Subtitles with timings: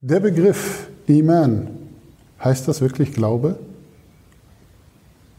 [0.00, 1.70] Der Begriff Iman,
[2.44, 3.58] heißt das wirklich Glaube?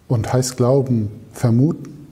[0.10, 2.08] Und heißt Glauben vermuten?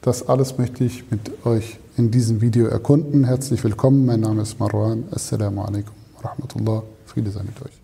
[0.00, 3.24] Das alles möchte ich mit euch in diesem Video erkunden.
[3.24, 5.06] Herzlich willkommen, mein Name ist Marwan.
[5.10, 6.84] Assalamu alaikum wa rahmatullah.
[7.04, 7.81] Friede sei mit euch.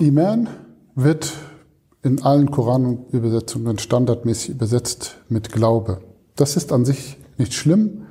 [0.00, 0.48] Iman
[0.94, 1.32] wird
[2.02, 6.00] in allen Koranübersetzungen standardmäßig übersetzt mit Glaube.
[6.36, 8.06] Das ist an sich nicht schlimm,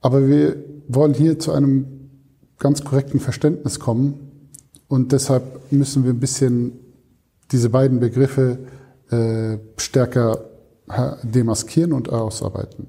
[0.00, 0.56] aber wir
[0.88, 2.10] wollen hier zu einem
[2.58, 4.50] ganz korrekten Verständnis kommen
[4.88, 6.72] und deshalb müssen wir ein bisschen
[7.52, 8.58] diese beiden Begriffe
[9.10, 10.50] äh, stärker
[11.22, 12.88] demaskieren und ausarbeiten.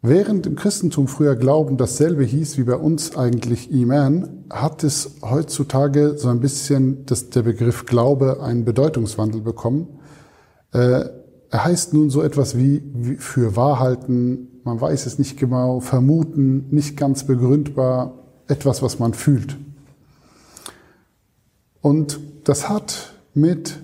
[0.00, 6.16] Während im Christentum früher Glauben dasselbe hieß wie bei uns eigentlich Iman, hat es heutzutage
[6.16, 9.98] so ein bisschen dass der Begriff Glaube einen Bedeutungswandel bekommen.
[10.72, 11.06] Äh,
[11.50, 16.66] er heißt nun so etwas wie, wie für Wahrhalten, man weiß es nicht genau, vermuten,
[16.70, 18.14] nicht ganz begründbar,
[18.46, 19.56] etwas, was man fühlt.
[21.80, 23.80] Und das hat mit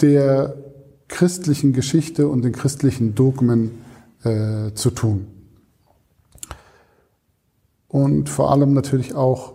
[0.00, 0.56] der
[1.08, 3.72] christlichen Geschichte und den christlichen Dogmen
[4.24, 5.26] äh, zu tun.
[7.88, 9.54] Und vor allem natürlich auch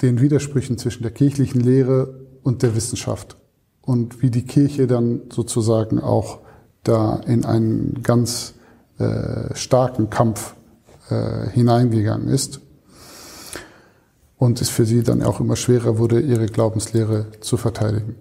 [0.00, 3.36] den Widersprüchen zwischen der kirchlichen Lehre und der Wissenschaft
[3.82, 6.40] und wie die Kirche dann sozusagen auch
[6.84, 8.54] da in einen ganz
[8.98, 10.54] äh, starken Kampf
[11.10, 12.60] äh, hineingegangen ist
[14.38, 18.16] und es für sie dann auch immer schwerer wurde, ihre Glaubenslehre zu verteidigen.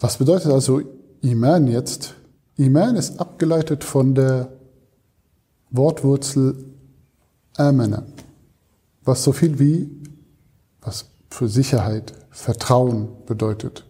[0.00, 0.82] Was bedeutet also
[1.20, 2.14] Iman jetzt
[2.56, 4.52] Iman ist abgeleitet von der
[5.70, 6.72] Wortwurzel
[7.56, 8.04] Amana,
[9.04, 9.90] was so viel wie,
[10.80, 13.84] was für Sicherheit, Vertrauen bedeutet.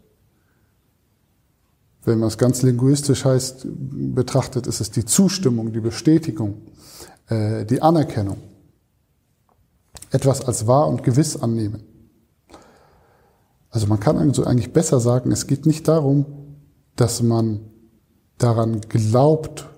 [2.04, 6.62] Wenn man es ganz linguistisch heißt, betrachtet, ist es die Zustimmung, die Bestätigung,
[7.28, 8.38] äh, die Anerkennung.
[10.10, 11.84] Etwas als wahr und gewiss annehmen.
[13.70, 16.26] Also man kann also eigentlich besser sagen, es geht nicht darum,
[16.96, 17.60] dass man
[18.42, 19.68] daran glaubt,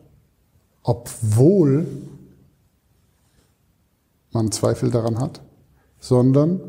[0.83, 1.87] obwohl
[4.33, 5.41] man Zweifel daran hat,
[5.99, 6.61] sondern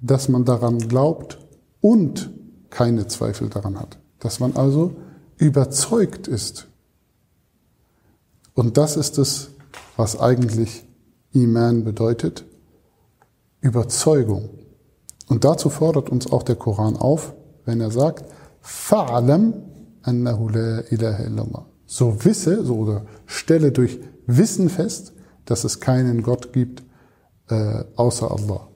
[0.00, 1.38] dass man daran glaubt
[1.80, 2.30] und
[2.70, 3.98] keine Zweifel daran hat.
[4.18, 4.96] Dass man also
[5.36, 6.66] überzeugt ist.
[8.54, 9.50] Und das ist es,
[9.96, 10.84] was eigentlich
[11.32, 12.44] Iman bedeutet.
[13.60, 14.50] Überzeugung.
[15.28, 17.34] Und dazu fordert uns auch der Koran auf,
[17.64, 18.24] wenn er sagt,
[18.62, 19.54] Fa'alam
[20.02, 21.66] annahu la ilaha illallah.
[21.86, 25.12] So wisse, so oder stelle durch Wissen fest,
[25.44, 26.82] dass es keinen Gott gibt
[27.48, 28.68] äh, außer Allah.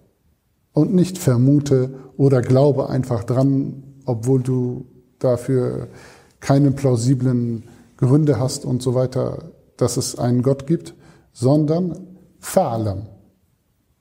[0.72, 4.86] Und nicht vermute oder glaube einfach dran, obwohl du
[5.18, 5.88] dafür
[6.40, 7.64] keine plausiblen
[7.96, 10.94] Gründe hast und so weiter, dass es einen Gott gibt,
[11.32, 13.06] sondern fa'lam.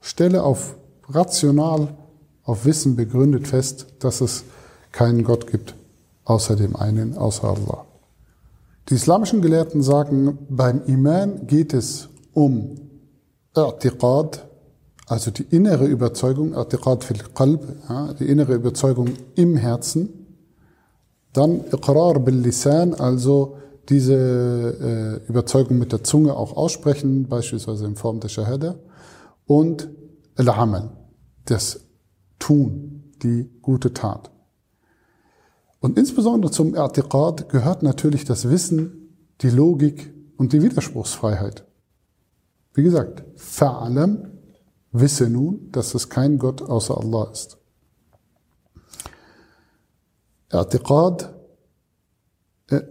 [0.01, 0.75] Stelle auf
[1.07, 1.95] rational,
[2.43, 4.43] auf Wissen begründet fest, dass es
[4.91, 5.75] keinen Gott gibt
[6.25, 7.85] außer dem einen, außer Allah.
[8.89, 12.75] Die islamischen Gelehrten sagen, beim Iman geht es um
[13.55, 14.43] I'tiqad,
[15.07, 20.09] also die innere Überzeugung, I'tiqad fil Qalb, ja, die innere Überzeugung im Herzen.
[21.33, 23.57] Dann Iqrar bil Lisan, also
[23.89, 28.75] diese äh, Überzeugung mit der Zunge auch aussprechen, beispielsweise in Form der Shahada.
[29.45, 29.89] Und
[30.35, 30.89] Al-Amal,
[31.45, 31.81] das
[32.39, 34.31] Tun, die gute Tat.
[35.85, 41.63] Und insbesondere zum I'tiqad gehört natürlich das Wissen, die Logik und die Widerspruchsfreiheit.
[42.73, 44.31] Wie gesagt, fa'alam,
[44.91, 47.59] wisse nun, dass es kein Gott außer Allah ist.
[50.49, 51.29] I'tiqad,
[52.71, 52.81] äh,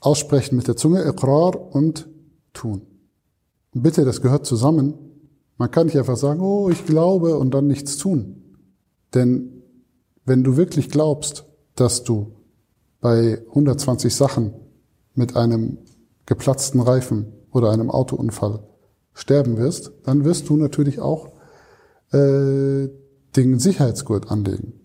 [0.00, 2.08] aussprechen mit der Zunge, Iqrar und
[2.52, 2.88] tun.
[3.72, 4.94] Bitte, das gehört zusammen.
[5.58, 8.56] Man kann nicht einfach sagen, oh, ich glaube und dann nichts tun.
[9.14, 9.62] Denn
[10.24, 11.46] wenn du wirklich glaubst,
[11.76, 12.34] dass du
[13.00, 14.54] bei 120 Sachen
[15.14, 15.78] mit einem
[16.26, 18.64] geplatzten Reifen oder einem Autounfall
[19.14, 21.28] sterben wirst, dann wirst du natürlich auch
[22.12, 22.88] äh,
[23.36, 24.80] den Sicherheitsgurt anlegen.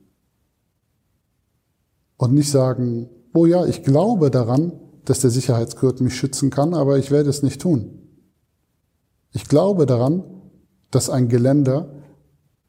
[2.18, 4.74] Und nicht sagen, oh ja, ich glaube daran,
[5.06, 7.98] dass der Sicherheitsgurt mich schützen kann, aber ich werde es nicht tun.
[9.34, 10.24] Ich glaube daran,
[10.92, 11.90] dass ein Geländer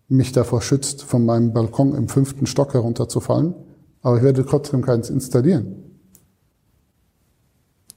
[0.08, 3.54] mich davor schützt, von meinem Balkon im fünften Stock herunterzufallen,
[4.02, 5.76] aber ich werde trotzdem keins installieren.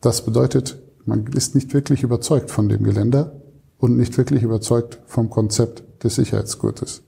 [0.02, 3.42] Das bedeutet, man ist nicht wirklich überzeugt von dem Geländer
[3.78, 7.04] und nicht wirklich überzeugt vom Konzept des Sicherheitsgurtes.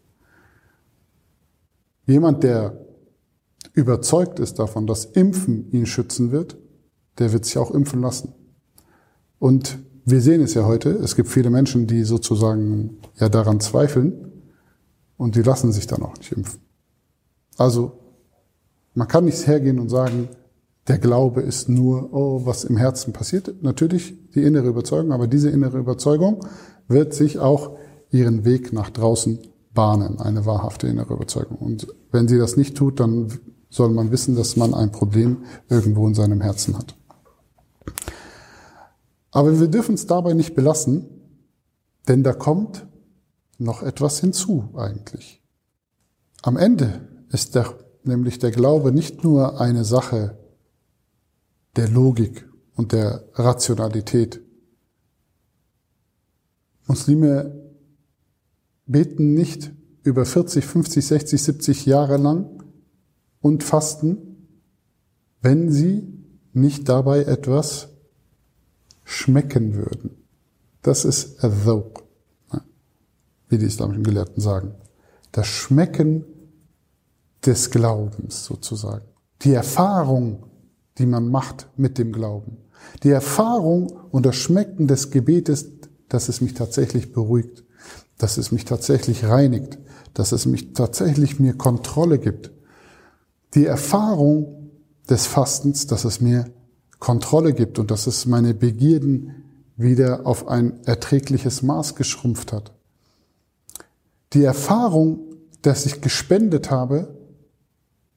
[2.05, 2.85] Jemand, der
[3.73, 6.57] überzeugt ist davon, dass Impfen ihn schützen wird,
[7.19, 8.33] der wird sich auch impfen lassen.
[9.39, 14.31] Und wir sehen es ja heute, es gibt viele Menschen, die sozusagen ja daran zweifeln
[15.17, 16.61] und die lassen sich dann auch nicht impfen.
[17.57, 17.99] Also
[18.97, 20.27] man kann nicht hergehen und sagen,
[20.87, 23.61] der Glaube ist nur, oh, was im Herzen passiert.
[23.61, 26.43] Natürlich die innere Überzeugung, aber diese innere Überzeugung
[26.87, 27.77] wird sich auch
[28.09, 29.37] ihren Weg nach draußen
[29.75, 31.57] bahnen, eine wahrhafte innere Überzeugung.
[31.57, 33.31] Und wenn sie das nicht tut, dann
[33.69, 36.95] soll man wissen, dass man ein Problem irgendwo in seinem Herzen hat.
[39.29, 41.05] Aber wir dürfen es dabei nicht belassen,
[42.07, 42.87] denn da kommt
[43.59, 45.43] noch etwas hinzu eigentlich.
[46.41, 47.75] Am Ende ist der,
[48.07, 50.37] nämlich der Glaube nicht nur eine Sache
[51.75, 54.41] der Logik und der Rationalität.
[56.87, 57.53] Muslime
[58.85, 59.71] beten nicht
[60.03, 62.63] über 40, 50, 60, 70 Jahre lang
[63.41, 64.37] und fasten,
[65.41, 66.07] wenn sie
[66.53, 67.89] nicht dabei etwas
[69.03, 70.11] schmecken würden.
[70.81, 72.03] Das ist Adhauq,
[73.49, 74.73] wie die islamischen Gelehrten sagen.
[75.31, 76.25] Das Schmecken
[77.47, 79.05] des Glaubens sozusagen.
[79.41, 80.47] Die Erfahrung
[80.97, 82.57] die man macht mit dem Glauben.
[83.03, 85.67] Die Erfahrung und das Schmecken des Gebetes,
[86.09, 87.63] dass es mich tatsächlich beruhigt,
[88.17, 89.77] dass es mich tatsächlich reinigt,
[90.13, 92.51] dass es mich tatsächlich mir Kontrolle gibt.
[93.53, 94.71] Die Erfahrung
[95.09, 96.45] des Fastens, dass es mir
[96.99, 99.43] Kontrolle gibt und dass es meine Begierden
[99.75, 102.73] wieder auf ein erträgliches Maß geschrumpft hat.
[104.33, 105.19] Die Erfahrung,
[105.61, 107.16] dass ich gespendet habe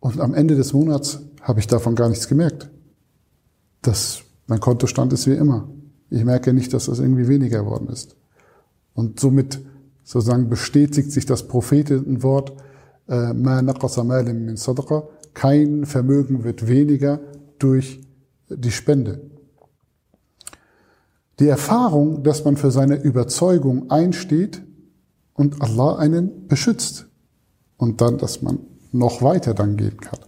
[0.01, 2.71] und am Ende des Monats habe ich davon gar nichts gemerkt.
[3.83, 5.69] Das, mein Kontostand ist wie immer.
[6.11, 8.17] Ich merke nicht, dass das irgendwie weniger geworden ist.
[8.95, 9.61] Und somit
[10.03, 12.53] sozusagen bestätigt sich das Prophetenwort,
[13.07, 13.33] äh,
[15.33, 17.21] kein Vermögen wird weniger
[17.59, 18.01] durch
[18.49, 19.23] die Spende.
[21.39, 24.63] Die Erfahrung, dass man für seine Überzeugung einsteht
[25.35, 27.07] und Allah einen beschützt
[27.77, 28.59] und dann, dass man
[28.93, 30.21] noch weiter dann gehen kann.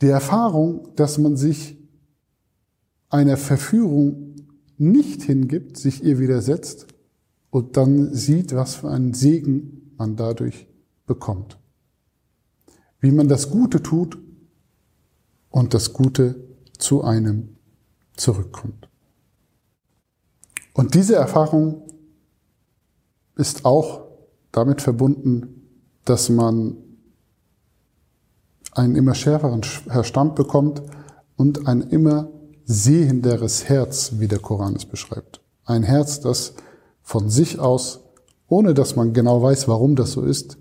[0.00, 1.78] Die Erfahrung, dass man sich
[3.08, 4.34] einer Verführung
[4.78, 6.86] nicht hingibt, sich ihr widersetzt
[7.50, 10.66] und dann sieht, was für einen Segen man dadurch
[11.06, 11.58] bekommt.
[13.00, 14.18] Wie man das Gute tut
[15.50, 16.36] und das Gute
[16.76, 17.56] zu einem
[18.16, 18.88] zurückkommt.
[20.74, 21.82] Und diese Erfahrung
[23.36, 24.06] ist auch
[24.52, 25.65] damit verbunden,
[26.06, 26.76] dass man
[28.72, 30.82] einen immer schärferen Verstand bekommt
[31.36, 32.30] und ein immer
[32.64, 35.40] sehenderes Herz, wie der Koran es beschreibt.
[35.64, 36.54] Ein Herz, das
[37.02, 38.00] von sich aus,
[38.48, 40.58] ohne dass man genau weiß, warum das so ist,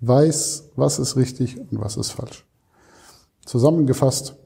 [0.00, 2.44] weiß, was ist richtig und was ist falsch.
[3.44, 4.36] Zusammengefasst,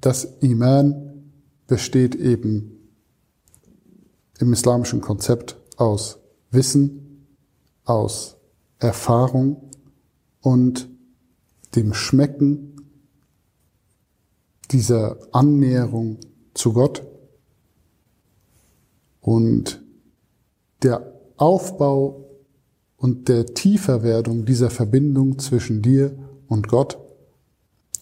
[0.00, 1.32] das Iman
[1.66, 2.90] besteht eben
[4.38, 6.18] im islamischen Konzept aus
[6.50, 7.03] Wissen,
[7.84, 8.36] aus
[8.78, 9.70] Erfahrung
[10.40, 10.88] und
[11.74, 12.74] dem Schmecken
[14.70, 16.18] dieser Annäherung
[16.54, 17.06] zu Gott
[19.20, 19.82] und
[20.82, 22.24] der Aufbau
[22.96, 26.98] und der Tieferwerdung dieser Verbindung zwischen dir und Gott.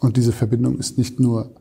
[0.01, 1.55] Und diese Verbindung ist nicht nur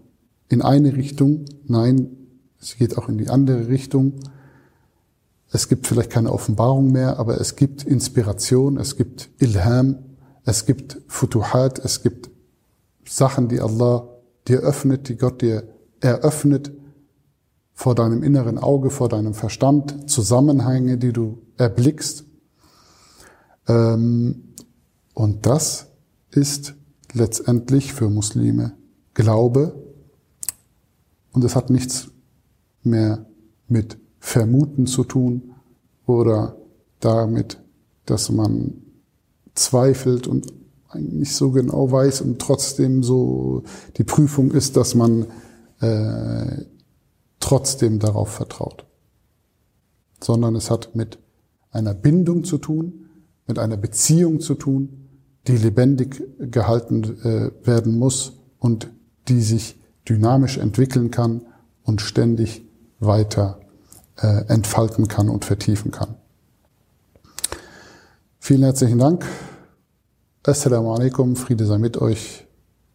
[0.50, 2.18] in eine Richtung, nein,
[2.60, 4.14] sie geht auch in die andere Richtung.
[5.52, 9.98] Es gibt vielleicht keine Offenbarung mehr, aber es gibt Inspiration, es gibt Ilham,
[10.46, 12.32] es gibt Futuhat, es gibt
[13.06, 14.08] Sachen, die Allah
[14.48, 15.68] dir öffnet, die Gott dir
[16.00, 16.72] eröffnet
[17.74, 22.26] vor deinem inneren Auge, vor deinem Verstand, Zusammenhänge, die du erblickst.
[23.68, 24.54] Ähm,
[25.14, 25.88] und das
[26.32, 26.76] ist
[27.14, 28.74] letztendlich für Muslime
[29.14, 29.76] Glaube
[31.34, 32.10] und es hat nichts
[32.84, 33.26] mehr
[33.68, 35.52] mit Vermuten zu tun
[36.06, 36.56] oder
[37.00, 37.60] damit,
[38.06, 38.76] dass man
[39.56, 40.48] zweifelt und
[40.96, 43.64] nicht so genau weiß und trotzdem so
[43.98, 45.26] die Prüfung ist, dass man
[45.80, 46.66] äh,
[47.40, 48.86] trotzdem darauf vertraut.
[50.24, 51.18] Sondern es hat mit
[51.72, 53.08] einer Bindung zu tun,
[53.48, 55.08] mit einer Beziehung zu tun,
[55.48, 58.92] die lebendig gehalten äh, werden muss und
[59.28, 61.42] die sich dynamisch entwickeln kann
[61.84, 62.64] und ständig
[63.00, 63.60] weiter
[64.18, 66.16] äh, entfalten kann und vertiefen kann.
[68.40, 69.26] Vielen herzlichen Dank
[70.44, 72.48] Assalamu alaikum, Friede sei mit euch.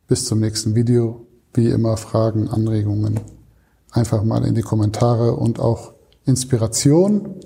[0.08, 1.28] Bis zum nächsten Video.
[1.54, 3.20] Wie immer Fragen, Anregungen
[3.92, 5.92] einfach mal in die Kommentare und auch
[6.24, 7.36] Inspiration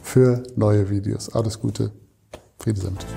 [0.00, 1.34] für neue Videos.
[1.34, 1.90] Alles Gute.
[2.56, 3.08] Friede sei mit euch.